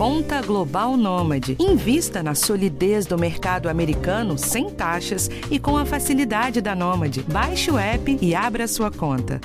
[0.00, 1.58] Conta Global Nômade.
[1.60, 7.22] Invista na solidez do mercado americano sem taxas e com a facilidade da Nômade.
[7.24, 9.38] Baixe o app e abra sua conta.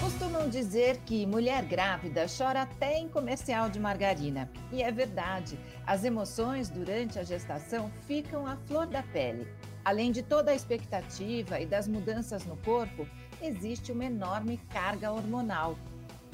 [0.00, 4.50] Costumam dizer que mulher grávida chora até em comercial de margarina.
[4.72, 9.46] E é verdade, as emoções durante a gestação ficam à flor da pele.
[9.84, 13.06] Além de toda a expectativa e das mudanças no corpo,
[13.46, 15.76] existe uma enorme carga hormonal.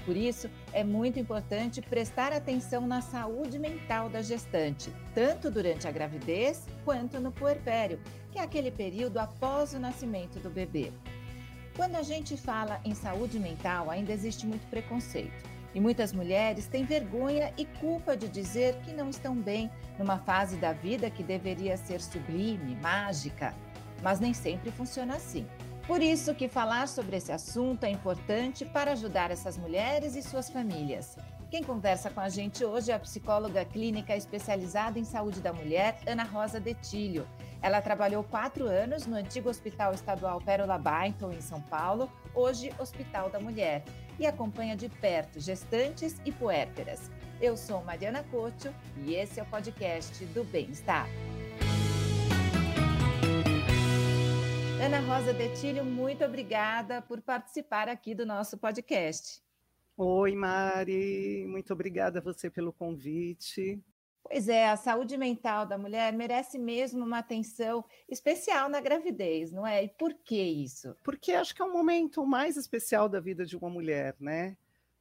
[0.04, 5.92] Por isso, é muito importante prestar atenção na saúde mental da gestante, tanto durante a
[5.92, 8.00] gravidez quanto no puerpério,
[8.32, 10.92] que é aquele período após o nascimento do bebê.
[11.76, 15.50] Quando a gente fala em saúde mental, ainda existe muito preconceito.
[15.74, 20.56] E muitas mulheres têm vergonha e culpa de dizer que não estão bem numa fase
[20.56, 23.54] da vida que deveria ser sublime, mágica.
[24.02, 25.46] Mas nem sempre funciona assim.
[25.86, 30.48] Por isso que falar sobre esse assunto é importante para ajudar essas mulheres e suas
[30.48, 31.16] famílias.
[31.50, 35.98] Quem conversa com a gente hoje é a psicóloga clínica especializada em saúde da mulher,
[36.06, 37.28] Ana Rosa Detilho.
[37.60, 43.28] Ela trabalhou quatro anos no antigo Hospital Estadual Pérola Byington, em São Paulo, hoje Hospital
[43.28, 43.84] da Mulher,
[44.18, 47.10] e acompanha de perto gestantes e puérperas.
[47.40, 48.72] Eu sou Mariana Couto
[49.04, 51.06] e esse é o podcast do Bem-Estar.
[54.82, 59.40] Ana Rosa Detilho, muito obrigada por participar aqui do nosso podcast.
[59.96, 63.80] Oi, Mari, muito obrigada a você pelo convite.
[64.24, 69.64] Pois é, a saúde mental da mulher merece mesmo uma atenção especial na gravidez, não
[69.64, 69.84] é?
[69.84, 70.96] E por que isso?
[71.04, 74.56] Porque acho que é um momento mais especial da vida de uma mulher, né?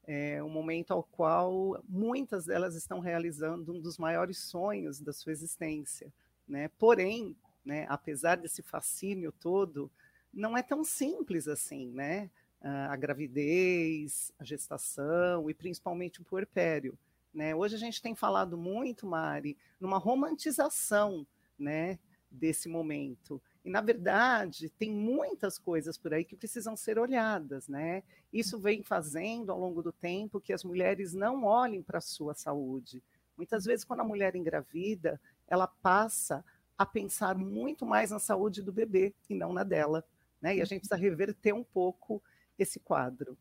[0.05, 5.31] É um momento ao qual muitas delas estão realizando um dos maiores sonhos da sua
[5.31, 6.13] existência,
[6.47, 6.69] né?
[6.77, 7.85] Porém, né?
[7.89, 9.91] Apesar desse fascínio todo,
[10.33, 12.29] não é tão simples assim, né?
[12.61, 16.97] A gravidez, a gestação e principalmente o puerpério.
[17.33, 17.55] Né?
[17.55, 21.25] Hoje a gente tem falado muito, Mari, numa romantização
[21.57, 21.97] né,
[22.29, 23.41] desse momento.
[23.63, 27.67] E, na verdade, tem muitas coisas por aí que precisam ser olhadas.
[27.67, 28.03] Né?
[28.33, 32.33] Isso vem fazendo, ao longo do tempo, que as mulheres não olhem para a sua
[32.33, 33.01] saúde.
[33.37, 36.43] Muitas vezes, quando a mulher engravida, ela passa
[36.81, 40.03] a pensar muito mais na saúde do bebê e não na dela.
[40.41, 40.55] Né?
[40.57, 42.21] E a gente precisa reverter um pouco
[42.57, 43.37] esse quadro.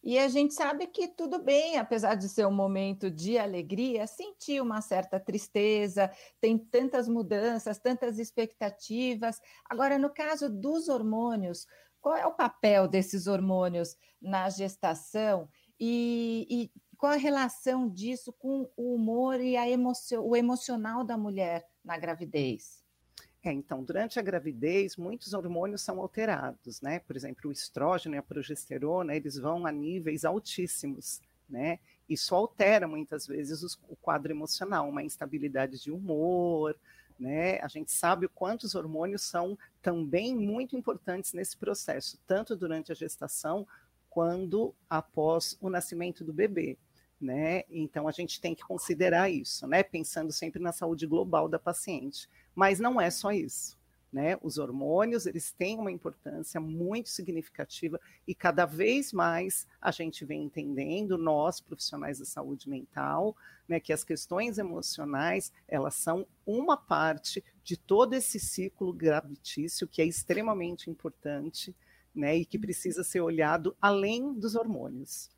[0.00, 4.60] E a gente sabe que tudo bem, apesar de ser um momento de alegria, sentir
[4.60, 6.10] uma certa tristeza,
[6.40, 9.40] tem tantas mudanças, tantas expectativas.
[9.68, 11.66] Agora, no caso dos hormônios,
[12.00, 15.48] qual é o papel desses hormônios na gestação
[15.80, 21.16] e, e qual a relação disso com o humor e a emocio, o emocional da
[21.16, 22.83] mulher na gravidez?
[23.44, 27.00] É, então, durante a gravidez, muitos hormônios são alterados, né?
[27.00, 31.78] Por exemplo, o estrógeno e a progesterona, eles vão a níveis altíssimos, né?
[32.08, 36.74] Isso altera muitas vezes os, o quadro emocional, uma instabilidade de humor,
[37.20, 37.60] né?
[37.60, 42.92] A gente sabe o quanto os hormônios são também muito importantes nesse processo, tanto durante
[42.92, 43.66] a gestação
[44.08, 46.78] quanto após o nascimento do bebê.
[47.20, 47.64] Né?
[47.70, 49.82] Então a gente tem que considerar isso, né?
[49.82, 52.28] Pensando sempre na saúde global da paciente.
[52.54, 53.76] Mas não é só isso.
[54.12, 54.38] Né?
[54.42, 60.44] Os hormônios, eles têm uma importância muito significativa e cada vez mais a gente vem
[60.44, 63.36] entendendo, nós, profissionais da saúde mental,
[63.68, 70.00] né, que as questões emocionais, elas são uma parte de todo esse ciclo gravitício que
[70.00, 71.74] é extremamente importante,
[72.14, 75.28] né, e que precisa ser olhado além dos hormônios.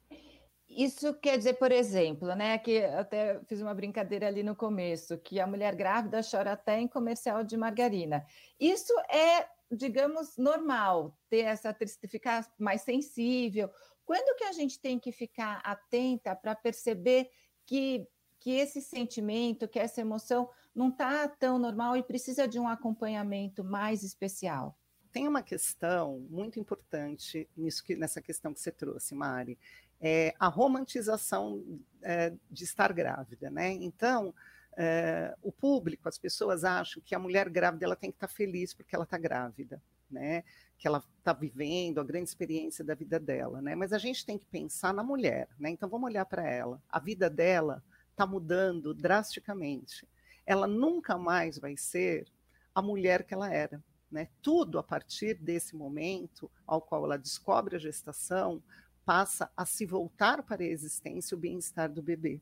[0.76, 5.40] Isso quer dizer, por exemplo, né, que até fiz uma brincadeira ali no começo, que
[5.40, 8.26] a mulher grávida chora até em comercial de margarina.
[8.60, 11.74] Isso é, digamos, normal, ter essa
[12.06, 13.70] ficar mais sensível.
[14.04, 17.30] Quando que a gente tem que ficar atenta para perceber
[17.64, 18.06] que,
[18.38, 23.64] que esse sentimento, que essa emoção não está tão normal e precisa de um acompanhamento
[23.64, 24.78] mais especial?
[25.10, 29.58] Tem uma questão muito importante nisso que, nessa questão que você trouxe, Mari,
[30.00, 33.72] é, a romantização é, de estar grávida, né?
[33.72, 34.34] Então,
[34.76, 38.74] é, o público, as pessoas acham que a mulher grávida ela tem que estar feliz
[38.74, 40.44] porque ela está grávida, né?
[40.78, 43.74] Que ela está vivendo a grande experiência da vida dela, né?
[43.74, 45.70] Mas a gente tem que pensar na mulher, né?
[45.70, 46.80] Então vamos olhar para ela.
[46.88, 50.06] A vida dela está mudando drasticamente.
[50.44, 52.26] Ela nunca mais vai ser
[52.74, 53.82] a mulher que ela era.
[54.10, 54.28] Né?
[54.40, 58.62] Tudo a partir desse momento ao qual ela descobre a gestação
[59.06, 62.40] passa a se voltar para a existência o bem-estar do bebê.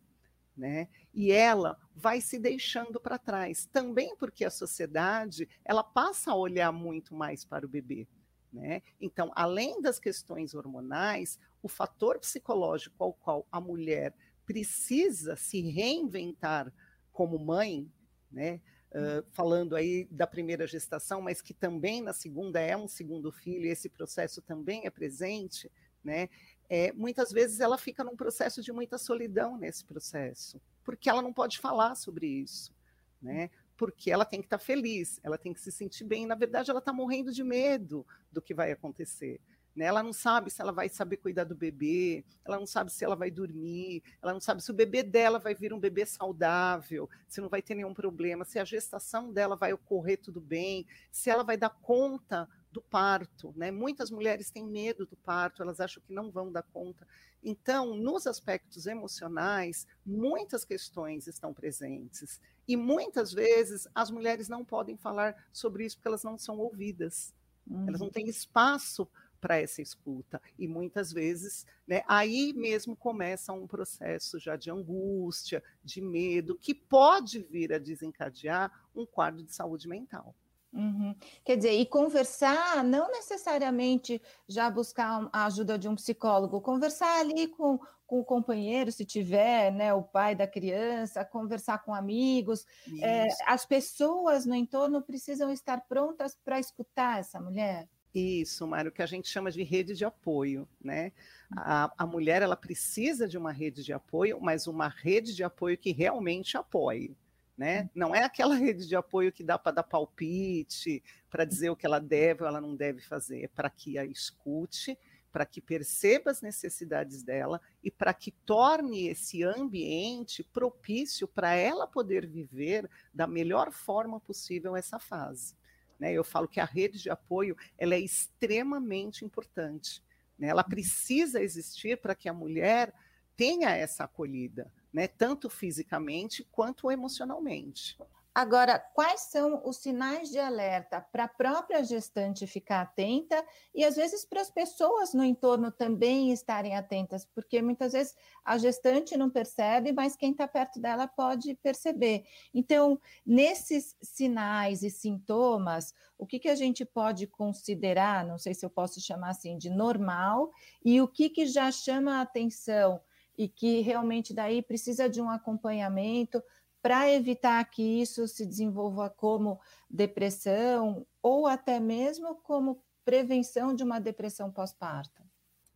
[0.57, 0.89] Né?
[1.13, 6.73] E ela vai se deixando para trás, também porque a sociedade ela passa a olhar
[6.73, 8.09] muito mais para o bebê.
[8.53, 8.83] Né?
[9.01, 14.15] Então, além das questões hormonais, o fator psicológico ao qual a mulher
[14.47, 16.73] precisa se reinventar
[17.13, 17.91] como mãe,
[18.31, 18.61] né?
[18.93, 23.67] Uh, falando aí da primeira gestação, mas que também na segunda é um segundo filho,
[23.67, 25.69] e esse processo também é presente,
[26.05, 26.29] né?
[26.69, 31.33] É, muitas vezes ela fica num processo de muita solidão nesse processo, porque ela não
[31.33, 32.75] pode falar sobre isso,
[33.21, 33.51] né?
[33.77, 36.27] Porque ela tem que estar tá feliz, ela tem que se sentir bem.
[36.27, 39.41] Na verdade, ela está morrendo de medo do que vai acontecer.
[39.75, 39.87] Né?
[39.87, 43.17] Ela não sabe se ela vai saber cuidar do bebê, ela não sabe se ela
[43.17, 47.41] vai dormir, ela não sabe se o bebê dela vai vir um bebê saudável, se
[47.41, 51.43] não vai ter nenhum problema, se a gestação dela vai ocorrer tudo bem, se ela
[51.43, 53.55] vai dar conta do parto.
[53.57, 53.71] Né?
[53.71, 57.07] Muitas mulheres têm medo do parto, elas acham que não vão dar conta.
[57.43, 62.41] Então, nos aspectos emocionais, muitas questões estão presentes.
[62.67, 67.33] E muitas vezes as mulheres não podem falar sobre isso porque elas não são ouvidas.
[67.67, 67.87] Uhum.
[67.87, 68.13] Elas não uhum.
[68.13, 69.09] têm espaço
[69.41, 70.41] para essa escuta.
[70.59, 76.75] E muitas vezes, né, aí mesmo começa um processo já de angústia, de medo, que
[76.75, 80.35] pode vir a desencadear um quadro de saúde mental.
[80.75, 81.15] Uhum.
[81.45, 87.47] Quer dizer, e conversar, não necessariamente já buscar a ajuda de um psicólogo, conversar ali
[87.47, 92.67] com, com o companheiro, se tiver, né, o pai da criança, conversar com amigos.
[93.01, 97.89] É, as pessoas no entorno precisam estar prontas para escutar essa mulher.
[98.13, 101.13] Isso, Mário, que a gente chama de rede de apoio, né?
[101.57, 105.77] A, a, mulher ela precisa de uma rede de apoio, mas uma rede de apoio
[105.77, 107.17] que realmente apoie,
[107.57, 107.89] né?
[107.95, 111.87] Não é aquela rede de apoio que dá para dar palpite, para dizer o que
[111.87, 114.99] ela deve ou ela não deve fazer, é para que a escute,
[115.35, 121.89] para que perceba as necessidades dela e para que torne esse ambiente propício para ela
[121.89, 125.57] poder viver da melhor forma possível essa fase.
[125.99, 126.13] Né?
[126.13, 130.01] Eu falo que a rede de apoio ela é extremamente importante.
[130.39, 130.49] Né?
[130.49, 132.95] Ela precisa existir para que a mulher
[133.37, 135.09] tenha essa acolhida, né?
[135.09, 137.99] tanto fisicamente quanto emocionalmente.
[138.35, 143.95] Agora, quais são os sinais de alerta para a própria gestante ficar atenta e às
[143.95, 148.13] vezes para as pessoas no entorno também estarem atentas, porque muitas vezes
[148.45, 152.25] a gestante não percebe, mas quem está perto dela pode perceber.
[152.53, 158.67] Então, nesses sinais e sintomas, o que, que a gente pode considerar, não sei se
[158.67, 160.51] eu posso chamar assim, de normal,
[160.85, 163.01] e o que, que já chama a atenção
[163.37, 166.43] e que realmente daí precisa de um acompanhamento
[166.83, 169.59] para evitar que isso se desenvolva como
[169.89, 175.23] depressão ou até mesmo como prevenção de uma depressão pós-parto?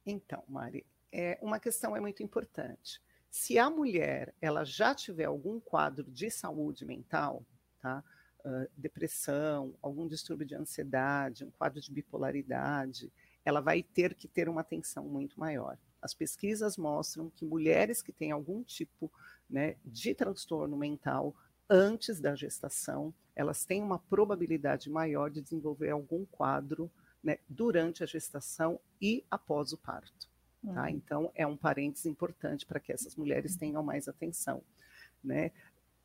[0.05, 3.01] Então, Mari, é, uma questão é muito importante.
[3.31, 7.45] Se a mulher ela já tiver algum quadro de saúde mental,
[7.81, 8.03] tá?
[8.45, 13.13] Uh, depressão, algum distúrbio de ansiedade, um quadro de bipolaridade,
[13.45, 15.77] ela vai ter que ter uma atenção muito maior.
[16.01, 19.11] As pesquisas mostram que mulheres que têm algum tipo
[19.49, 21.35] né, de transtorno mental
[21.69, 26.91] antes da gestação, elas têm uma probabilidade maior de desenvolver algum quadro
[27.23, 30.29] né, durante a gestação e após o parto.
[30.65, 30.83] Tá?
[30.83, 30.89] Uhum.
[30.89, 34.63] Então, é um parênteses importante para que essas mulheres tenham mais atenção.
[35.23, 35.53] Né?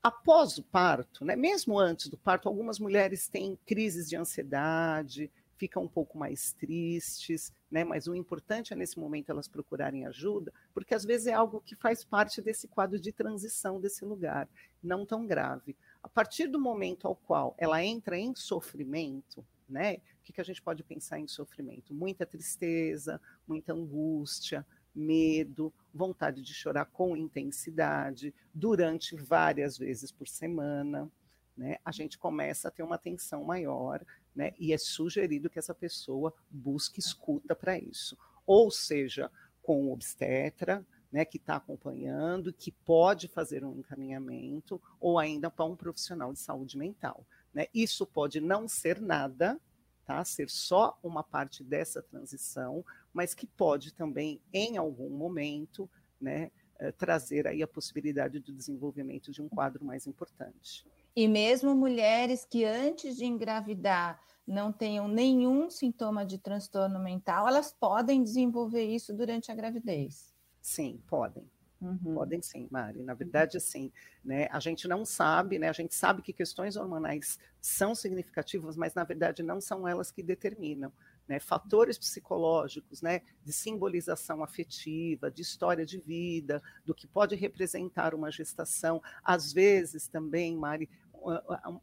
[0.01, 5.83] Após o parto, né, mesmo antes do parto, algumas mulheres têm crises de ansiedade, ficam
[5.83, 7.83] um pouco mais tristes, né?
[7.83, 11.75] Mas o importante é nesse momento elas procurarem ajuda, porque às vezes é algo que
[11.75, 14.47] faz parte desse quadro de transição desse lugar,
[14.81, 15.75] não tão grave.
[16.01, 19.95] A partir do momento ao qual ela entra em sofrimento, né?
[20.19, 21.93] O que, que a gente pode pensar em sofrimento?
[21.93, 31.09] Muita tristeza, muita angústia, medo, vontade de chorar com intensidade, durante várias vezes por semana.
[31.55, 34.03] Né, a gente começa a ter uma tensão maior,
[34.35, 34.53] né?
[34.59, 38.17] E é sugerido que essa pessoa busque escuta para isso.
[38.45, 45.19] Ou seja, com o obstetra, né, que está acompanhando, que pode fazer um encaminhamento, ou
[45.19, 47.23] ainda para um profissional de saúde mental.
[47.53, 47.67] Né?
[47.71, 49.59] Isso pode não ser nada,
[50.05, 50.25] tá?
[50.25, 55.87] ser só uma parte dessa transição, mas que pode também, em algum momento,
[56.19, 60.83] né, eh, trazer aí a possibilidade do desenvolvimento de um quadro mais importante.
[61.15, 67.71] E mesmo mulheres que antes de engravidar não tenham nenhum sintoma de transtorno mental, elas
[67.71, 70.33] podem desenvolver isso durante a gravidez.
[70.61, 71.49] Sim, podem.
[71.79, 72.13] Uhum.
[72.13, 73.03] Podem sim, Mari.
[73.03, 73.91] Na verdade, assim,
[74.23, 78.93] né, a gente não sabe, né, a gente sabe que questões hormonais são significativas, mas
[78.93, 80.91] na verdade não são elas que determinam.
[81.27, 88.13] Né, fatores psicológicos, né, de simbolização afetiva, de história de vida, do que pode representar
[88.13, 89.01] uma gestação.
[89.23, 90.89] Às vezes também, Mari,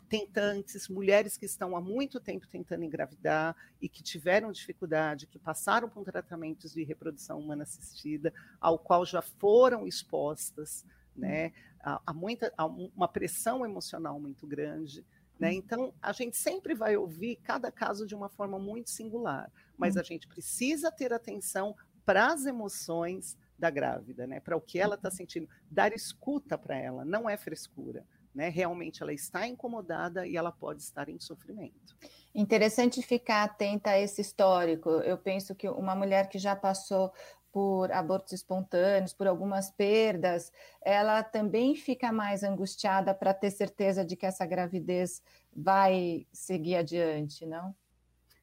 [0.08, 5.88] tentantes, mulheres que estão há muito tempo tentando engravidar e que tiveram dificuldade, que passaram
[5.88, 10.84] por tratamentos de reprodução humana assistida, ao qual já foram expostas
[11.16, 15.04] né, a, a muita, a uma pressão emocional muito grande.
[15.38, 15.52] Né?
[15.54, 20.02] Então, a gente sempre vai ouvir cada caso de uma forma muito singular, mas a
[20.02, 24.40] gente precisa ter atenção para as emoções da grávida, né?
[24.40, 28.48] para o que ela está sentindo, dar escuta para ela, não é frescura né?
[28.48, 31.96] Realmente ela está incomodada e ela pode estar em sofrimento.
[32.34, 34.90] Interessante ficar atenta a esse histórico.
[34.90, 37.12] Eu penso que uma mulher que já passou
[37.52, 44.16] por abortos espontâneos, por algumas perdas, ela também fica mais angustiada para ter certeza de
[44.16, 45.20] que essa gravidez
[45.54, 47.74] vai seguir adiante, não?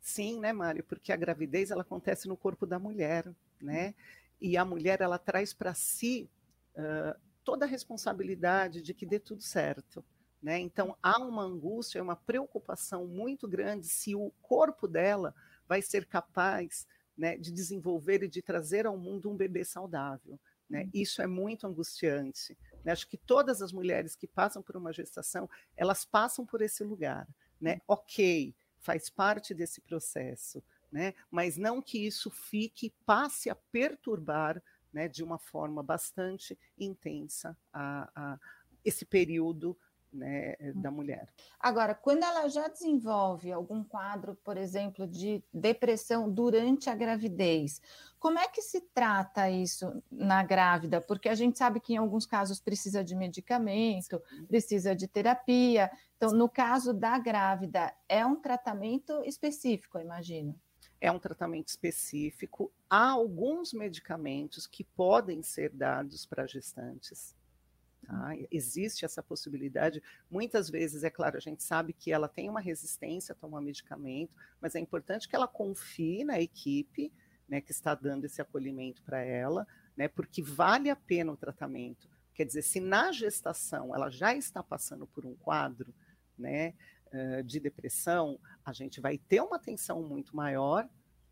[0.02, 0.84] Sim, né, Mário?
[0.84, 3.30] Porque a gravidez ela acontece no corpo da mulher,
[3.62, 3.94] né?
[4.40, 6.30] E a mulher ela traz para si
[6.76, 10.04] uh, toda a responsabilidade de que dê tudo certo.
[10.44, 10.60] Né?
[10.60, 15.34] Então, há uma angústia, uma preocupação muito grande se o corpo dela
[15.66, 16.86] vai ser capaz
[17.18, 20.38] né, de desenvolver e de trazer ao mundo um bebê saudável.
[20.70, 20.84] Né?
[20.84, 20.90] Uhum.
[20.94, 22.58] Isso é muito angustiante.
[22.84, 22.92] Né?
[22.92, 27.26] Acho que todas as mulheres que passam por uma gestação, elas passam por esse lugar.
[27.62, 27.76] Né?
[27.76, 27.80] Uhum.
[27.88, 30.62] Ok, faz parte desse processo,
[30.92, 31.14] né?
[31.32, 34.62] mas não que isso fique, passe a perturbar
[34.98, 38.40] né, de uma forma bastante intensa a, a
[38.84, 39.78] esse período
[40.12, 40.82] né, hum.
[40.82, 41.28] da mulher.
[41.60, 47.80] Agora, quando ela já desenvolve algum quadro, por exemplo, de depressão durante a gravidez,
[48.18, 51.00] como é que se trata isso na grávida?
[51.00, 55.92] Porque a gente sabe que em alguns casos precisa de medicamento, precisa de terapia.
[56.16, 60.60] Então, no caso da grávida, é um tratamento específico, imagino
[61.00, 62.72] é um tratamento específico.
[62.90, 67.36] Há alguns medicamentos que podem ser dados para gestantes.
[68.06, 68.32] Tá?
[68.50, 70.02] Existe essa possibilidade.
[70.30, 74.34] Muitas vezes, é claro, a gente sabe que ela tem uma resistência a tomar medicamento,
[74.62, 77.12] mas é importante que ela confie na equipe
[77.48, 82.10] né, que está dando esse acolhimento para ela, né, porque vale a pena o tratamento.
[82.34, 85.94] Quer dizer, se na gestação ela já está passando por um quadro,
[86.38, 86.74] né,
[87.46, 90.88] de depressão, a gente vai ter uma tensão muito maior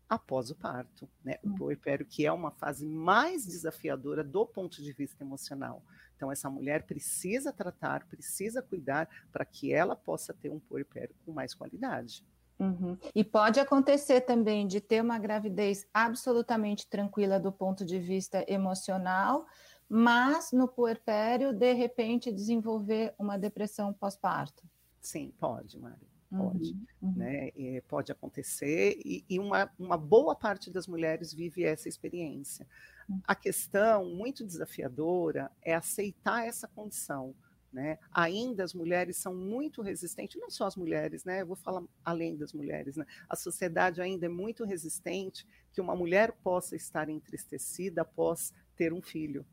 [0.08, 1.36] após o parto, né?
[1.42, 1.54] O hum.
[1.54, 5.82] puerpério que é uma fase mais desafiadora do ponto de vista emocional.
[6.16, 11.32] Então essa mulher precisa tratar, precisa cuidar para que ela possa ter um puerpério com
[11.32, 12.24] mais qualidade.
[12.58, 12.96] Uhum.
[13.14, 19.46] E pode acontecer também de ter uma gravidez absolutamente tranquila do ponto de vista emocional,
[19.88, 24.62] mas no puerpério, de repente, desenvolver uma depressão pós-parto.
[25.06, 26.04] Sim, pode, Mari.
[26.28, 27.12] Pode, uhum, uhum.
[27.12, 27.48] Né?
[27.54, 32.66] E pode acontecer, e, e, uma, uma boa parte das mulheres vive essa experiência.
[33.08, 33.20] Uhum.
[33.24, 37.36] A questão muito desafiadora é aceitar essa condição.
[37.72, 37.98] Né?
[38.10, 41.42] Ainda as mulheres são muito resistentes, não só as mulheres, né?
[41.42, 43.04] Eu vou falar além das mulheres, né?
[43.28, 49.02] A sociedade ainda é muito resistente que uma mulher possa estar entristecida após ter um
[49.02, 49.44] filho,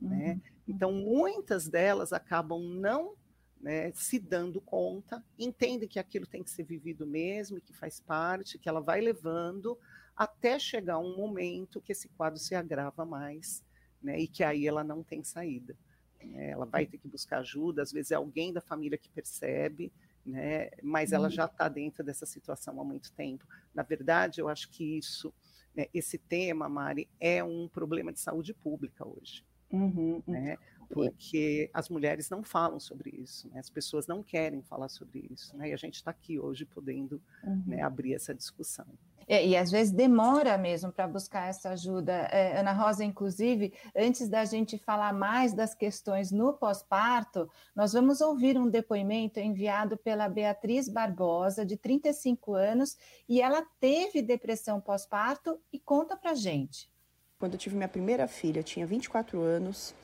[0.00, 0.34] né?
[0.34, 0.40] Uhum.
[0.68, 3.16] Então muitas delas acabam não
[3.60, 8.58] né, se dando conta, entende que aquilo tem que ser vivido mesmo, que faz parte,
[8.58, 9.78] que ela vai levando
[10.16, 13.62] até chegar um momento que esse quadro se agrava mais,
[14.02, 15.76] né, e que aí ela não tem saída.
[16.22, 19.92] Né, ela vai ter que buscar ajuda, às vezes é alguém da família que percebe,
[20.24, 21.34] né, mas ela uhum.
[21.34, 23.46] já está dentro dessa situação há muito tempo.
[23.74, 25.32] Na verdade, eu acho que isso,
[25.74, 29.44] né, esse tema, Mari, é um problema de saúde pública hoje.
[29.70, 30.58] Uhum, né?
[30.92, 33.60] Porque as mulheres não falam sobre isso, né?
[33.60, 35.70] as pessoas não querem falar sobre isso, né?
[35.70, 37.62] e a gente está aqui hoje podendo uhum.
[37.66, 38.86] né, abrir essa discussão.
[39.30, 42.12] É, e às vezes demora mesmo para buscar essa ajuda.
[42.32, 48.20] É, Ana Rosa, inclusive, antes da gente falar mais das questões no pós-parto, nós vamos
[48.20, 52.96] ouvir um depoimento enviado pela Beatriz Barbosa, de 35 anos,
[53.28, 56.90] e ela teve depressão pós-parto e conta para gente.
[57.38, 59.94] Quando eu tive minha primeira filha, eu tinha 24 anos,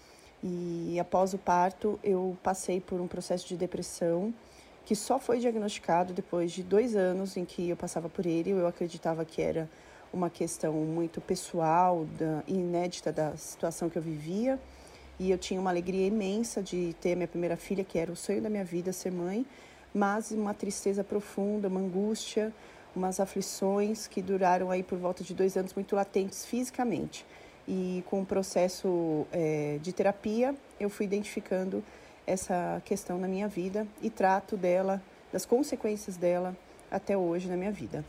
[0.43, 4.33] e após o parto, eu passei por um processo de depressão
[4.85, 8.51] que só foi diagnosticado depois de dois anos em que eu passava por ele.
[8.51, 9.69] Eu acreditava que era
[10.13, 14.61] uma questão muito pessoal da, inédita da situação que eu vivia.
[15.19, 18.41] E eu tinha uma alegria imensa de ter minha primeira filha, que era o sonho
[18.41, 19.45] da minha vida, ser mãe,
[19.93, 22.53] mas uma tristeza profunda, uma angústia,
[22.95, 27.25] umas aflições que duraram aí por volta de dois anos muito latentes fisicamente
[27.67, 31.83] e com o processo é, de terapia eu fui identificando
[32.27, 36.57] essa questão na minha vida e trato dela, das consequências dela
[36.91, 38.05] até hoje na minha vida.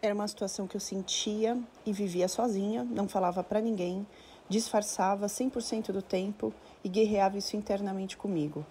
[0.00, 4.06] Era uma situação que eu sentia e vivia sozinha, não falava para ninguém,
[4.48, 6.52] disfarçava 100% do tempo
[6.82, 8.64] e guerreava isso internamente comigo.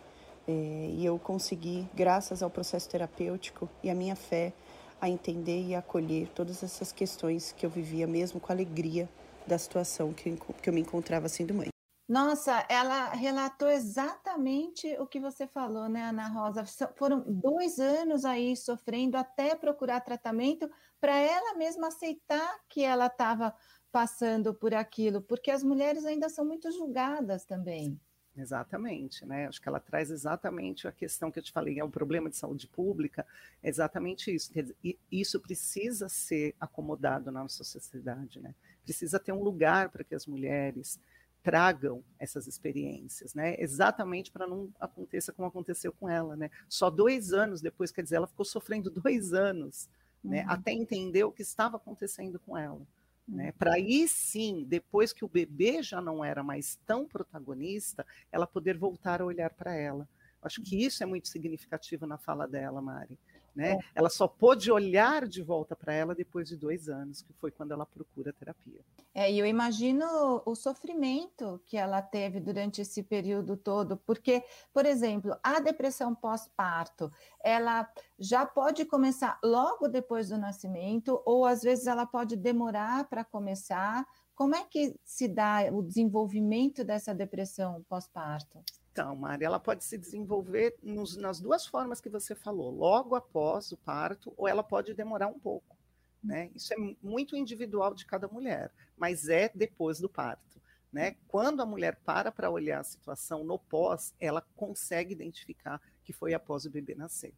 [0.48, 4.54] É, e eu consegui, graças ao processo terapêutico e à minha fé,
[5.02, 9.10] a entender e acolher todas essas questões que eu vivia mesmo com alegria
[9.48, 11.68] da situação que, que eu me encontrava sendo mãe.
[12.08, 16.66] Nossa, ela relatou exatamente o que você falou, né, Ana Rosa?
[16.98, 20.70] Foram dois anos aí sofrendo até procurar tratamento
[21.00, 23.56] para ela mesma aceitar que ela estava
[23.90, 28.00] passando por aquilo, porque as mulheres ainda são muito julgadas também.
[28.36, 29.48] Exatamente, né?
[29.48, 32.36] Acho que ela traz exatamente a questão que eu te falei, é um problema de
[32.36, 33.26] saúde pública,
[33.62, 34.52] é exatamente isso.
[34.52, 34.76] Quer dizer,
[35.12, 38.56] isso precisa ser acomodado na nossa sociedade, né?
[38.84, 41.00] Precisa ter um lugar para que as mulheres
[41.42, 43.56] tragam essas experiências, né?
[43.60, 46.50] Exatamente para não aconteça como aconteceu com ela, né?
[46.70, 49.90] Só dois anos depois, quer dizer, ela ficou sofrendo dois anos,
[50.24, 50.42] né?
[50.42, 50.48] uhum.
[50.48, 50.54] né?
[50.54, 52.82] Até entender o que estava acontecendo com ela.
[53.28, 53.48] Né?
[53.48, 53.54] Uhum.
[53.58, 58.78] Para aí sim, depois que o bebê já não era mais tão protagonista, ela poder
[58.78, 60.08] voltar a olhar para ela.
[60.42, 63.18] Acho que isso é muito significativo na fala dela, Mari.
[63.56, 63.74] Né?
[63.74, 63.80] É.
[63.96, 67.72] Ela só pôde olhar de volta para ela depois de dois anos, que foi quando
[67.72, 68.82] ela procura terapia.
[69.14, 74.44] É, e eu imagino o sofrimento que ela teve durante esse período todo, porque,
[74.74, 77.12] por exemplo, a depressão pós-parto,
[77.44, 83.24] ela já pode começar logo depois do nascimento, ou às vezes ela pode demorar para
[83.24, 84.04] começar.
[84.34, 88.64] Como é que se dá o desenvolvimento dessa depressão pós-parto?
[88.94, 93.72] Então, Maria, ela pode se desenvolver nos, nas duas formas que você falou, logo após
[93.72, 95.76] o parto, ou ela pode demorar um pouco.
[96.24, 96.52] Né?
[96.54, 100.62] Isso é muito individual de cada mulher, mas é depois do parto.
[100.92, 101.16] Né?
[101.28, 106.36] Quando a mulher para para olhar a situação no pós, ela consegue identificar que foi
[106.36, 107.34] após o bebê nascer.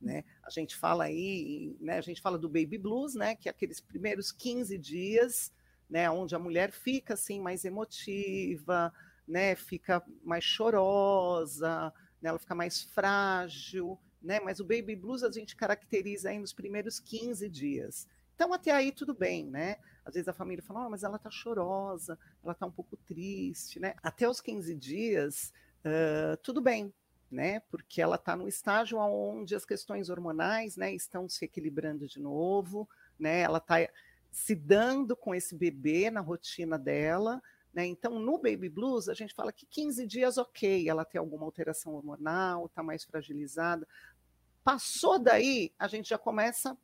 [0.00, 0.22] Né?
[0.44, 3.80] A gente fala aí, né, a gente fala do baby blues, né, que é aqueles
[3.80, 5.52] primeiros 15 dias,
[5.90, 8.92] né, onde a mulher fica assim mais emotiva,
[9.30, 15.30] né, fica mais chorosa, né, ela fica mais frágil, né, mas o baby blues a
[15.30, 18.06] gente caracteriza aí nos primeiros 15 dias.
[18.34, 19.76] Então, até aí tudo bem, né?
[20.02, 23.78] Às vezes a família fala, oh, mas ela tá chorosa, ela tá um pouco triste,
[23.78, 23.94] né?
[24.02, 25.52] Até os 15 dias,
[25.84, 26.90] uh, tudo bem,
[27.30, 27.60] né?
[27.70, 32.88] Porque ela está no estágio onde as questões hormonais, né, estão se equilibrando de novo,
[33.18, 33.40] né?
[33.40, 33.76] Ela está
[34.30, 37.86] se dando com esse bebê na rotina dela, né?
[37.86, 41.94] Então, no baby blues, a gente fala que 15 dias, ok, ela tem alguma alteração
[41.94, 43.86] hormonal, está mais fragilizada.
[44.64, 46.76] Passou daí, a gente já começa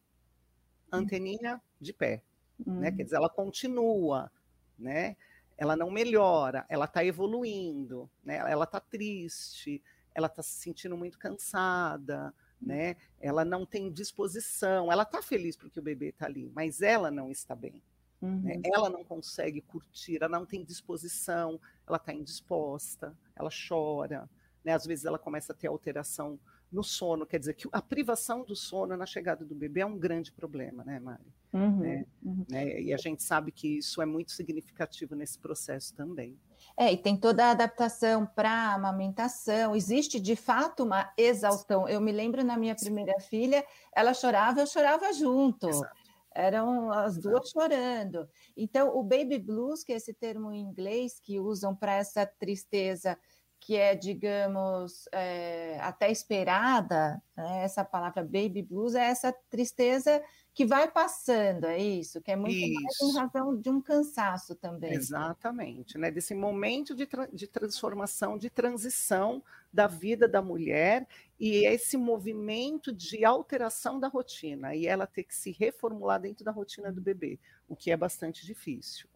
[0.90, 2.22] anteninha de pé.
[2.64, 2.80] Hum.
[2.80, 2.92] Né?
[2.92, 4.30] Quer dizer, ela continua,
[4.78, 5.16] né?
[5.58, 8.36] ela não melhora, ela está evoluindo, né?
[8.36, 9.82] ela está triste,
[10.14, 12.96] ela está se sentindo muito cansada, né?
[13.20, 17.30] ela não tem disposição, ela está feliz porque o bebê está ali, mas ela não
[17.30, 17.82] está bem.
[18.20, 18.28] Né?
[18.28, 18.42] Uhum.
[18.42, 18.60] Né?
[18.64, 24.28] Ela não consegue curtir, ela não tem disposição, ela está indisposta, ela chora,
[24.64, 24.72] né?
[24.72, 26.38] às vezes ela começa a ter alteração
[26.72, 29.98] no sono, quer dizer que a privação do sono na chegada do bebê é um
[29.98, 31.32] grande problema, né, Mari?
[31.52, 32.06] Uhum, né?
[32.22, 32.44] Uhum.
[32.50, 32.80] Né?
[32.80, 36.36] E a gente sabe que isso é muito significativo nesse processo também.
[36.76, 39.74] É, e tem toda a adaptação para a amamentação.
[39.74, 41.88] Existe de fato uma exaustão.
[41.88, 45.68] Eu me lembro na minha primeira filha, ela chorava, eu chorava junto.
[45.68, 46.05] Exato.
[46.36, 48.28] Eram as duas chorando.
[48.56, 53.18] Então, o baby blues, que é esse termo em inglês que usam para essa tristeza
[53.58, 57.64] que é, digamos, é, até esperada, né?
[57.64, 60.22] essa palavra baby blues é essa tristeza
[60.54, 62.74] que vai passando, é isso, que é muito isso.
[62.74, 64.92] mais em razão de um cansaço também.
[64.92, 66.10] Exatamente, né?
[66.10, 71.06] Desse momento de, tra de transformação, de transição da vida da mulher
[71.38, 76.50] e esse movimento de alteração da rotina, e ela ter que se reformular dentro da
[76.50, 79.08] rotina do bebê, o que é bastante difícil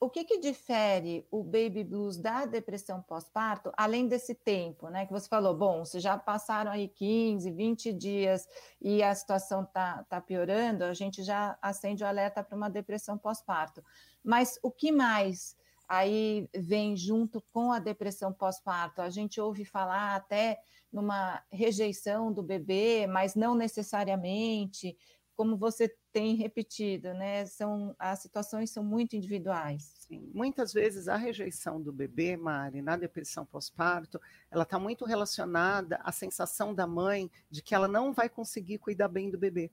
[0.00, 5.04] o que, que difere o baby blues da depressão pós-parto, além desse tempo, né?
[5.04, 8.48] Que você falou, bom, se já passaram aí 15, 20 dias
[8.80, 13.18] e a situação está tá piorando, a gente já acende o alerta para uma depressão
[13.18, 13.84] pós-parto.
[14.22, 15.56] Mas o que mais
[15.88, 19.00] aí vem junto com a depressão pós-parto?
[19.00, 20.60] A gente ouve falar até
[20.92, 24.96] numa rejeição do bebê, mas não necessariamente
[25.38, 27.46] como você tem repetido, né?
[27.46, 29.84] São, as situações são muito individuais.
[30.08, 30.28] Sim.
[30.34, 34.20] Muitas vezes a rejeição do bebê, Mari, na depressão pós-parto,
[34.50, 39.06] ela está muito relacionada à sensação da mãe de que ela não vai conseguir cuidar
[39.06, 39.70] bem do bebê.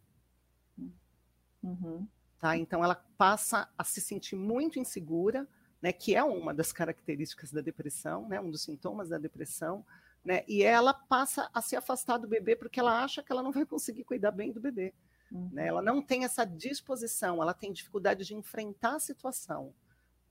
[1.64, 2.08] Uhum.
[2.40, 2.56] Tá?
[2.56, 5.48] Então ela passa a se sentir muito insegura,
[5.86, 5.94] né?
[5.94, 8.42] Que é uma das características da depressão, né?
[8.42, 9.86] Um dos sintomas da depressão.
[10.24, 10.44] Né?
[10.48, 13.68] E ela passa a se afastar do bebê porque ela acha que ela não vai
[13.68, 14.96] conseguir cuidar bem do bebê.
[15.32, 15.48] Uhum.
[15.54, 15.68] Né?
[15.68, 19.76] Ela não tem essa disposição, ela tem dificuldade de enfrentar a situação,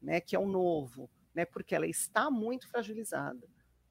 [0.02, 0.20] né?
[0.20, 1.44] que é o novo, né?
[1.44, 3.46] porque ela está muito fragilizada.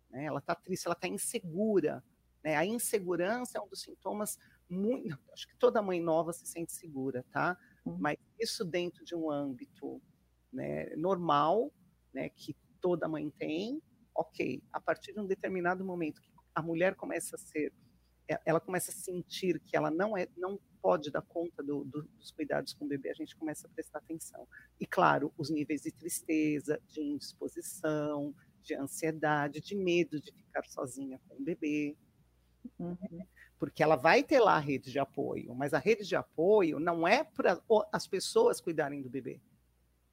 [0.10, 0.26] Né?
[0.26, 2.04] Ela está triste, ela está insegura.
[2.44, 2.58] Né?
[2.58, 4.38] A insegurança é um dos sintomas
[4.70, 5.18] muito.
[5.32, 7.58] Acho que toda mãe nova se sente segura, tá?
[7.86, 7.96] Uhum.
[7.98, 10.02] Mas isso dentro de um âmbito
[10.54, 11.72] né, normal,
[12.14, 13.82] né, que toda mãe tem,
[14.16, 14.62] ok.
[14.72, 17.74] A partir de um determinado momento que a mulher começa a ser,
[18.46, 22.32] ela começa a sentir que ela não é, não pode dar conta do, do, dos
[22.32, 24.48] cuidados com o bebê, a gente começa a prestar atenção.
[24.80, 31.20] E claro, os níveis de tristeza, de indisposição, de ansiedade, de medo de ficar sozinha
[31.28, 31.96] com o bebê.
[32.80, 33.26] Uhum.
[33.58, 37.08] Porque ela vai ter lá a rede de apoio, mas a rede de apoio não
[37.08, 37.62] é para
[37.92, 39.40] as pessoas cuidarem do bebê.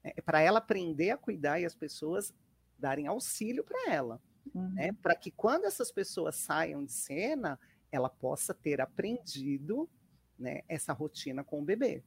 [0.03, 2.33] É para ela aprender a cuidar e as pessoas
[2.77, 4.21] darem auxílio para ela.
[4.53, 4.69] Uhum.
[4.69, 4.91] Né?
[5.01, 7.59] Para que quando essas pessoas saiam de cena,
[7.91, 9.89] ela possa ter aprendido
[10.37, 12.03] né, essa rotina com o bebê.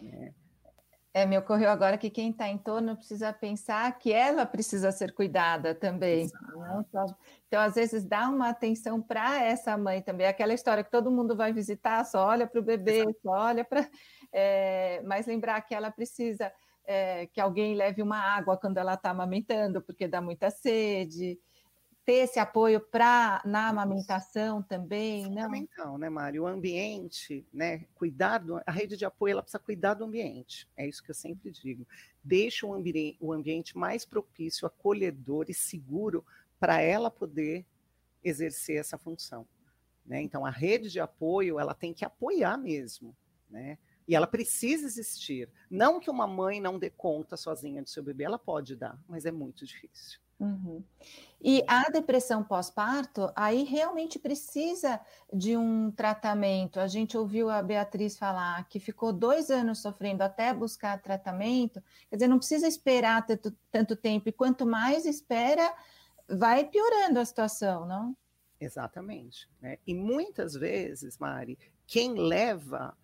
[0.00, 0.34] Né?
[1.14, 5.12] É, me ocorreu agora que quem está em torno precisa pensar que ela precisa ser
[5.12, 6.30] cuidada também.
[7.46, 10.26] Então, às vezes, dá uma atenção para essa mãe também.
[10.26, 13.18] Aquela história que todo mundo vai visitar, só olha para o bebê, Exato.
[13.22, 13.88] só olha para.
[14.30, 16.52] É, mas lembrar que ela precisa
[16.88, 21.38] é, que alguém leve uma água quando ela está amamentando, porque dá muita sede,
[22.02, 25.42] ter esse apoio para na amamentação também, né?
[25.42, 26.44] Fundamental, né, Mário?
[26.44, 27.84] O ambiente, né?
[27.94, 30.66] Cuidar do, a rede de apoio, ela precisa cuidar do ambiente.
[30.74, 31.86] É isso que eu sempre digo.
[32.24, 36.24] Deixa o, ambi o ambiente mais propício, acolhedor e seguro
[36.58, 37.66] para ela poder
[38.24, 39.46] exercer essa função.
[40.06, 40.22] Né?
[40.22, 43.14] Então, a rede de apoio, ela tem que apoiar mesmo,
[43.50, 43.76] né?
[44.08, 45.50] E ela precisa existir.
[45.70, 49.26] Não que uma mãe não dê conta sozinha do seu bebê, ela pode dar, mas
[49.26, 50.18] é muito difícil.
[50.40, 50.84] Uhum.
[51.42, 55.00] E a depressão pós-parto, aí realmente precisa
[55.32, 56.80] de um tratamento.
[56.80, 61.82] A gente ouviu a Beatriz falar que ficou dois anos sofrendo até buscar tratamento.
[62.08, 65.74] Quer dizer, não precisa esperar tanto, tanto tempo, e quanto mais espera,
[66.28, 68.16] vai piorando a situação, não?
[68.60, 69.48] Exatamente.
[69.60, 69.78] Né?
[69.86, 72.96] E muitas vezes, Mari, quem leva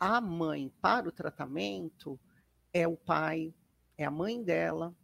[0.00, 2.18] a mãe para o tratamento
[2.72, 3.54] é o pai,
[3.98, 4.96] é a mãe dela,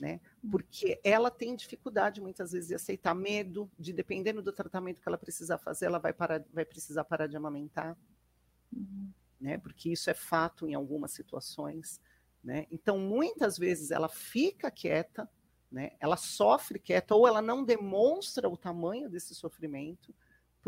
[0.00, 0.20] né?
[0.48, 5.18] Porque ela tem dificuldade muitas vezes de aceitar medo, de dependendo do tratamento que ela
[5.18, 7.98] precisar fazer, ela vai parar, vai precisar parar de amamentar,
[8.72, 9.10] uhum.
[9.40, 9.58] né?
[9.58, 12.00] Porque isso é fato em algumas situações,
[12.42, 12.66] né?
[12.70, 15.28] Então muitas vezes ela fica quieta,
[15.70, 15.90] né?
[15.98, 20.14] Ela sofre quieta ou ela não demonstra o tamanho desse sofrimento,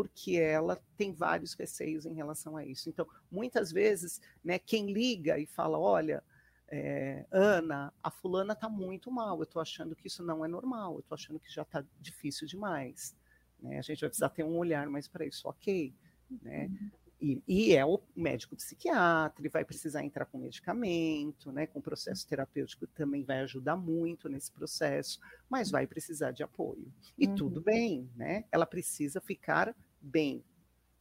[0.00, 2.88] porque ela tem vários receios em relação a isso.
[2.88, 6.24] Então, muitas vezes, né, quem liga e fala, olha,
[6.68, 10.94] é, Ana, a fulana está muito mal, eu estou achando que isso não é normal,
[10.94, 13.14] eu estou achando que já está difícil demais.
[13.60, 13.78] Né?
[13.78, 15.92] A gente vai precisar ter um olhar mais para isso, ok.
[16.40, 16.70] Né?
[16.70, 16.90] Uhum.
[17.20, 22.26] E, e, é o médico psiquiatra, ele vai precisar entrar com medicamento, né, com processo
[22.26, 26.90] terapêutico também vai ajudar muito nesse processo, mas vai precisar de apoio.
[27.18, 27.34] E uhum.
[27.34, 28.44] tudo bem, né?
[28.50, 30.44] Ela precisa ficar bem.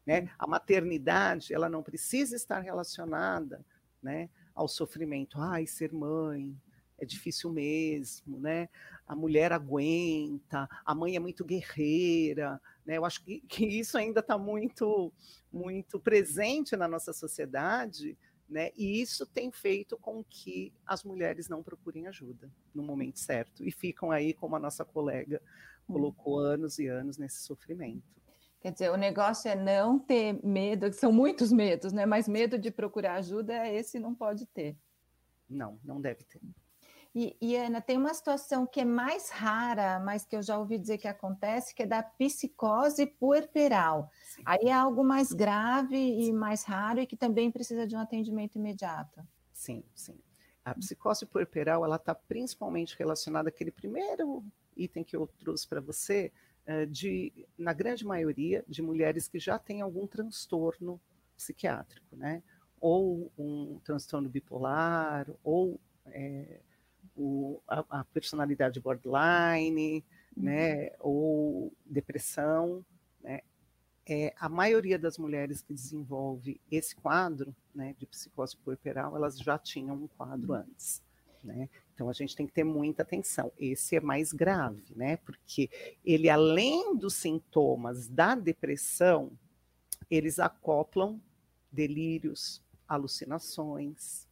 [0.06, 0.22] Né?
[0.22, 0.30] Uhum.
[0.40, 3.66] A maternidade, ela não precisa estar relacionada
[4.02, 5.40] né, ao sofrimento.
[5.40, 6.56] Ai, ser mãe,
[7.00, 8.70] é difícil mesmo, né?
[9.08, 12.98] A mulher aguenta, a mãe é muito guerreira, né?
[12.98, 15.12] Eu acho que, que isso ainda está muito,
[15.52, 18.18] muito presente na nossa sociedade,
[18.50, 18.72] né?
[18.76, 23.72] E isso tem feito com que as mulheres não procurem ajuda no momento certo e
[23.72, 25.42] ficam aí, como a nossa colega
[25.88, 25.94] hum.
[25.94, 28.19] colocou, anos e anos nesse sofrimento.
[28.60, 32.06] Quer dizer, o negócio é não ter medo, são muitos medos, né?
[32.06, 34.78] Mas medo de procurar ajuda, esse não pode ter.
[35.50, 36.42] Não, não deve ter.
[37.16, 40.78] E, e, Ana, tem uma situação que é mais rara, mas que eu já ouvi
[40.78, 44.12] dizer que acontece, que é da psicose puerperal.
[44.24, 44.44] Sim.
[44.46, 48.58] Aí é algo mais grave e mais raro e que também precisa de um atendimento
[48.58, 49.22] imediato.
[49.52, 50.20] Sim, sim.
[50.64, 54.46] A psicose puerperal, ela está principalmente relacionada àquele primeiro
[54.76, 56.32] item que eu trouxe para você,
[56.86, 61.00] de, na grande maioria, de mulheres que já têm algum transtorno
[61.36, 62.44] psiquiátrico, né?
[62.80, 66.60] Ou um transtorno bipolar, ou é,
[67.16, 70.04] o, a, a, personalidade borderline,
[70.36, 70.44] uhum.
[70.44, 70.92] né?
[71.00, 72.86] Ou depressão,
[73.22, 73.42] né?
[74.12, 79.56] É, a maioria das mulheres que desenvolve esse quadro, né, de psicose puerperal, elas já
[79.56, 81.00] tinham um quadro antes.
[81.44, 81.70] Né?
[82.00, 83.52] Então a gente tem que ter muita atenção.
[83.60, 85.18] Esse é mais grave, né?
[85.18, 85.70] Porque
[86.06, 89.34] ele, além dos sintomas da depressão,
[90.10, 91.20] eles acoplam
[91.70, 94.26] delírios, alucinações,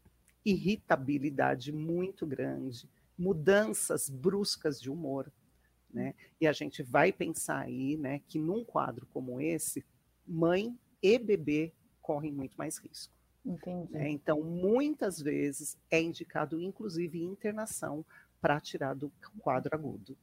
[0.46, 5.30] irritabilidade muito grande, mudanças bruscas de humor,
[5.94, 6.16] né?
[6.40, 9.86] E a gente vai pensar aí, né, que num quadro como esse,
[10.26, 13.17] mãe e bebê correm muito mais risco.
[13.48, 13.96] Entendi.
[13.96, 18.06] É, então, muitas vezes é indicado, inclusive, internação
[18.42, 20.18] para tirar do quadro agudo.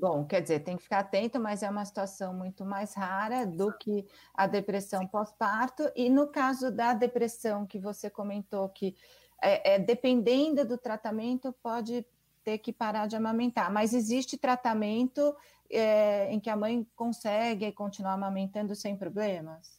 [0.00, 3.72] Bom, quer dizer, tem que ficar atento, mas é uma situação muito mais rara do
[3.78, 5.90] que a depressão pós-parto.
[5.94, 8.96] E no caso da depressão que você comentou, que
[9.40, 12.04] é, é, dependendo do tratamento, pode
[12.42, 13.72] ter que parar de amamentar.
[13.72, 15.34] Mas existe tratamento
[15.70, 19.73] é, em que a mãe consegue continuar amamentando sem problemas?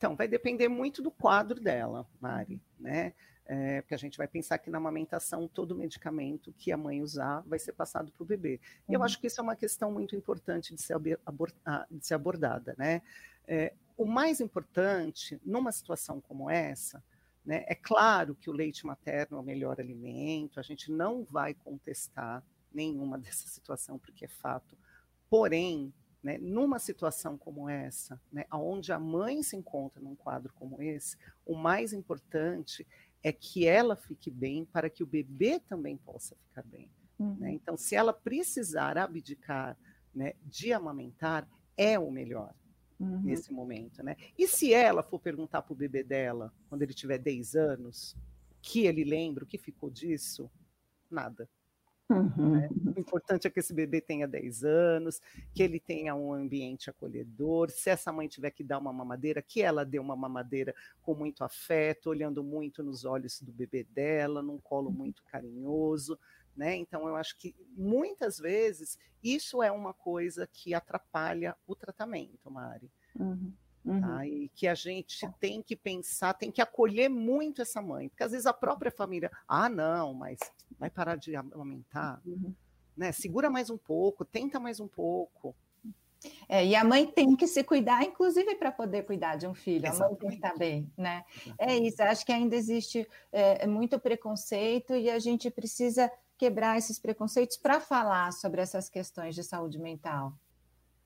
[0.00, 3.12] Então, vai depender muito do quadro dela, Mari, né?
[3.50, 7.40] é, porque a gente vai pensar que na amamentação todo medicamento que a mãe usar
[7.40, 8.60] vai ser passado para o bebê.
[8.88, 9.04] E eu uhum.
[9.04, 10.96] acho que isso é uma questão muito importante de ser,
[11.66, 13.02] ah, de ser abordada, né?
[13.48, 17.02] É, o mais importante numa situação como essa,
[17.44, 21.52] né, é claro que o leite materno é o melhor alimento, a gente não vai
[21.52, 24.78] contestar nenhuma dessa situação, porque é fato.
[25.28, 30.82] Porém, né, numa situação como essa, né, onde a mãe se encontra num quadro como
[30.82, 32.86] esse, o mais importante
[33.22, 36.90] é que ela fique bem para que o bebê também possa ficar bem.
[37.18, 37.26] Né?
[37.26, 37.36] Uhum.
[37.36, 37.52] Né?
[37.52, 39.76] Então, se ela precisar abdicar
[40.14, 42.54] né, de amamentar, é o melhor
[42.98, 43.20] uhum.
[43.22, 44.02] nesse momento.
[44.02, 44.16] Né?
[44.38, 48.16] E se ela for perguntar para o bebê dela, quando ele tiver 10 anos,
[48.62, 50.50] que ele lembra, o que ficou disso?
[51.10, 51.48] Nada.
[52.10, 52.56] Uhum.
[52.56, 52.68] Né?
[52.96, 55.20] O importante é que esse bebê tenha 10 anos,
[55.54, 57.70] que ele tenha um ambiente acolhedor.
[57.70, 61.44] Se essa mãe tiver que dar uma mamadeira, que ela dê uma mamadeira com muito
[61.44, 66.18] afeto, olhando muito nos olhos do bebê dela, num colo muito carinhoso.
[66.56, 66.74] Né?
[66.74, 72.90] Então, eu acho que muitas vezes isso é uma coisa que atrapalha o tratamento, Mari.
[73.18, 73.52] Uhum.
[73.84, 74.00] Uhum.
[74.00, 74.26] Tá?
[74.26, 75.32] E que a gente tá.
[75.40, 79.30] tem que pensar, tem que acolher muito essa mãe, porque às vezes a própria família,
[79.48, 80.38] ah, não, mas
[80.78, 82.54] vai parar de amamentar, uhum.
[82.96, 83.10] né?
[83.12, 85.54] Segura mais um pouco, tenta mais um pouco.
[86.48, 89.86] É, e a mãe tem que se cuidar, inclusive para poder cuidar de um filho.
[89.86, 90.02] Exatamente.
[90.02, 91.24] A mãe tem que estar bem, né?
[91.58, 92.02] É isso.
[92.02, 97.80] Acho que ainda existe é, muito preconceito e a gente precisa quebrar esses preconceitos para
[97.80, 100.34] falar sobre essas questões de saúde mental.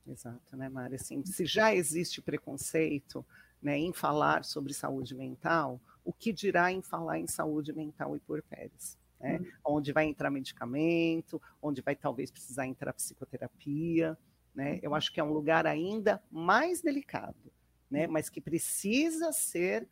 [0.06, 0.96] Exato, né, Mari?
[0.96, 3.24] Assim, se já existe preconceito
[3.60, 8.20] né, em falar sobre saúde mental, o que dirá em falar em saúde mental e
[8.20, 8.98] puerpéris?
[9.18, 9.38] Né?
[9.38, 9.76] Uhum.
[9.76, 14.18] Onde vai entrar medicamento, onde vai talvez precisar entrar psicoterapia.
[14.54, 14.78] Né?
[14.82, 17.50] Eu acho que é um lugar ainda mais delicado,
[17.90, 18.06] né?
[18.06, 19.88] mas que precisa ser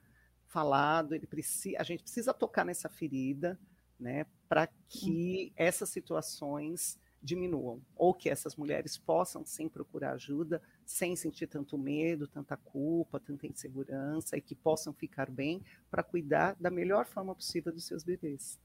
[0.47, 3.59] falado, ele precisa, a gente precisa tocar nessa ferida
[3.99, 5.65] né, para que uhum.
[5.65, 12.27] essas situações diminuam, ou que essas mulheres possam sim procurar ajuda, sem sentir tanto medo,
[12.27, 17.73] tanta culpa, tanta insegurança, e que possam ficar bem para cuidar da melhor forma possível
[17.73, 18.59] dos seus bebês.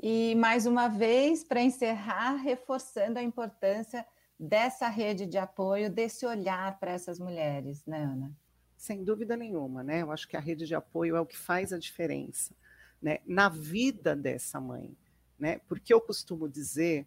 [0.00, 4.06] E mais uma vez, para encerrar, reforçando a importância
[4.38, 8.32] dessa rede de apoio, desse olhar para essas mulheres, né, Ana?
[8.76, 10.02] Sem dúvida nenhuma, né?
[10.02, 12.54] Eu acho que a rede de apoio é o que faz a diferença,
[13.00, 14.96] né, na vida dessa mãe,
[15.38, 15.58] né?
[15.66, 17.06] Porque eu costumo dizer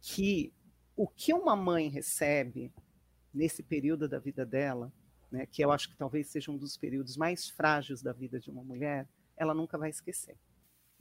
[0.00, 0.52] que
[0.96, 2.72] o que uma mãe recebe
[3.32, 4.92] nesse período da vida dela,
[5.30, 8.50] né, que eu acho que talvez seja um dos períodos mais frágeis da vida de
[8.50, 9.06] uma mulher,
[9.36, 10.36] ela nunca vai esquecer.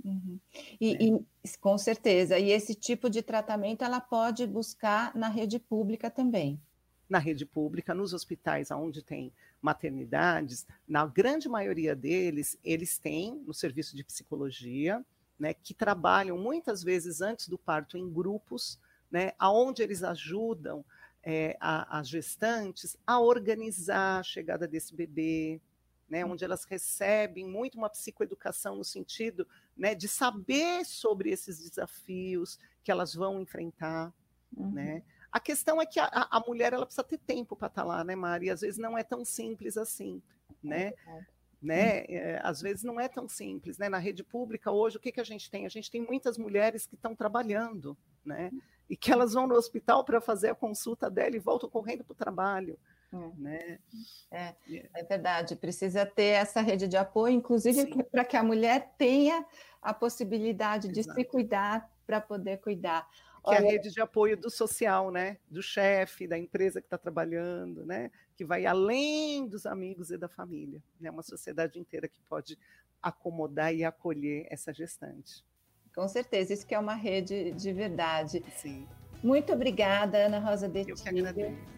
[0.04, 0.40] Uhum.
[0.80, 1.20] E, né?
[1.44, 6.60] e, com certeza, e esse tipo de tratamento ela pode buscar na rede pública também.
[7.10, 9.32] Na rede pública, nos hospitais onde tem
[9.62, 15.04] maternidades, na grande maioria deles, eles têm no serviço de psicologia,
[15.40, 18.80] né, que trabalham muitas vezes antes do parto em grupos
[19.16, 20.84] né, aonde eles ajudam
[21.24, 25.62] é, a, as gestantes a organizar a chegada desse bebê,
[26.10, 29.48] né, onde elas recebem muito uma psicoeducação no sentido
[29.78, 34.14] né, de saber sobre esses desafios que elas vão enfrentar.
[34.54, 34.72] Uhum.
[34.74, 35.02] Né?
[35.32, 38.04] A questão é que a, a mulher ela precisa ter tempo para estar tá lá,
[38.04, 38.50] né, Mari?
[38.50, 40.22] Às vezes não é tão simples assim,
[40.62, 40.92] né?
[41.08, 42.06] É né?
[42.08, 43.90] É, às vezes não é tão simples, né?
[43.90, 45.66] Na rede pública hoje o que, que a gente tem?
[45.66, 48.52] A gente tem muitas mulheres que estão trabalhando, né?
[48.90, 52.14] E que elas vão no hospital para fazer a consulta dela e voltam correndo para
[52.14, 52.78] o trabalho.
[53.12, 53.32] É.
[53.38, 53.80] Né?
[54.32, 54.56] É,
[54.94, 59.46] é, verdade, precisa ter essa rede de apoio, inclusive para que a mulher tenha
[59.82, 61.16] a possibilidade Exato.
[61.16, 63.08] de se cuidar para poder cuidar.
[63.44, 63.58] Que Olha...
[63.58, 65.38] é a rede de apoio do social, né?
[65.50, 68.12] Do chefe, da empresa que está trabalhando, né?
[68.36, 70.82] Que vai além dos amigos e da família.
[71.00, 71.12] É né?
[71.12, 72.58] uma sociedade inteira que pode
[73.02, 75.46] acomodar e acolher essa gestante.
[75.96, 78.44] Com certeza, isso que é uma rede de verdade.
[78.58, 78.86] Sim.
[79.24, 81.34] Muito obrigada, Ana Rosa Detilha,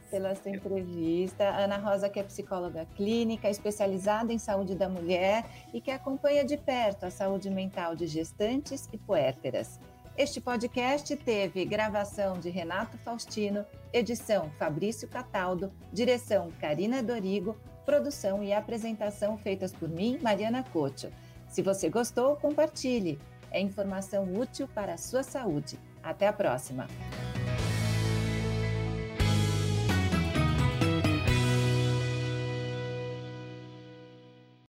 [0.10, 1.44] pela sua entrevista.
[1.44, 6.58] Ana Rosa, que é psicóloga clínica, especializada em saúde da mulher e que acompanha de
[6.58, 9.80] perto a saúde mental de gestantes e puérperas.
[10.18, 18.52] Este podcast teve gravação de Renato Faustino, edição Fabrício Cataldo, direção Karina Dorigo, produção e
[18.52, 21.12] apresentação feitas por mim, Mariana Cocho.
[21.48, 23.20] Se você gostou, compartilhe.
[23.52, 25.80] É informação útil para a sua saúde.
[26.04, 26.88] Até a próxima!